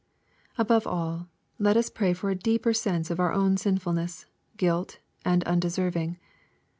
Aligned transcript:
Above 0.57 0.87
all, 0.87 1.27
let 1.59 1.77
us 1.77 1.87
pray 1.87 2.11
for 2.11 2.31
a 2.31 2.35
deeper 2.35 2.73
sense 2.73 3.11
of 3.11 3.19
our 3.19 3.31
own 3.31 3.55
sinfulness, 3.55 4.25
guilt, 4.57 4.97
and 5.23 5.43
undeserving. 5.43 6.17